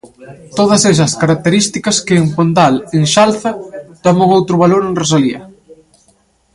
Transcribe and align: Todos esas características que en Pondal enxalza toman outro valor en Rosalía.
Todos 0.57 0.81
esas 0.91 1.11
características 1.21 1.97
que 2.05 2.15
en 2.21 2.27
Pondal 2.35 2.75
enxalza 2.99 3.51
toman 4.05 4.29
outro 4.37 4.55
valor 4.63 4.81
en 4.87 4.93
Rosalía. 5.01 5.41